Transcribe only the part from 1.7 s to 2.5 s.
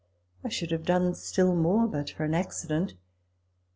but for an